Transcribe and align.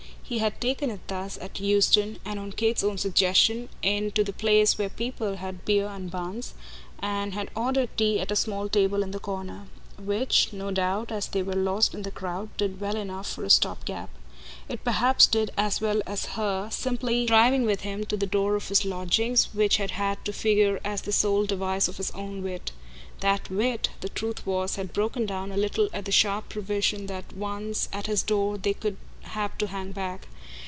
He 0.23 0.37
had 0.37 0.61
taken 0.61 0.89
it 0.89 1.05
thus, 1.09 1.37
at 1.39 1.59
Euston 1.59 2.17
and 2.23 2.39
on 2.39 2.53
Kate's 2.53 2.85
own 2.85 2.97
suggestion 2.97 3.67
into 3.83 4.23
the 4.23 4.31
place 4.31 4.77
where 4.77 4.87
people 4.87 5.35
had 5.35 5.65
beer 5.65 5.87
and 5.87 6.09
buns, 6.09 6.53
and 6.99 7.33
had 7.33 7.49
ordered 7.53 7.89
tea 7.97 8.17
at 8.21 8.31
a 8.31 8.35
small 8.37 8.69
table 8.69 9.03
in 9.03 9.11
the 9.11 9.19
corner; 9.19 9.67
which, 9.99 10.53
no 10.53 10.71
doubt, 10.71 11.11
as 11.11 11.27
they 11.27 11.43
were 11.43 11.51
lost 11.51 11.93
in 11.93 12.03
the 12.03 12.11
crowd, 12.11 12.47
did 12.55 12.79
well 12.79 12.95
enough 12.95 13.29
for 13.29 13.43
a 13.43 13.49
stop 13.49 13.83
gap. 13.83 14.09
It 14.69 14.85
perhaps 14.85 15.27
did 15.27 15.51
as 15.57 15.81
well 15.81 16.01
as 16.07 16.27
her 16.27 16.69
simply 16.71 17.25
driving 17.25 17.65
with 17.65 17.81
him 17.81 18.05
to 18.05 18.15
the 18.15 18.25
door 18.25 18.55
of 18.55 18.69
his 18.69 18.85
lodging, 18.85 19.35
which 19.51 19.75
had 19.75 19.91
had 19.91 20.23
to 20.23 20.31
figure 20.31 20.79
as 20.85 21.01
the 21.01 21.11
sole 21.11 21.45
device 21.45 21.89
of 21.89 21.97
his 21.97 22.09
own 22.11 22.41
wit. 22.41 22.71
That 23.19 23.49
wit, 23.49 23.89
the 23.99 24.07
truth 24.07 24.47
was, 24.47 24.77
had 24.77 24.93
broken 24.93 25.25
down 25.25 25.51
a 25.51 25.57
little 25.57 25.89
at 25.93 26.05
the 26.05 26.11
sharp 26.13 26.47
prevision 26.47 27.07
that 27.07 27.35
once 27.35 27.89
at 27.91 28.07
his 28.07 28.23
door 28.23 28.57
they 28.57 28.77
would 28.81 28.95
have 29.23 29.55
to 29.55 29.67
hang 29.67 29.91
back. 29.91 30.25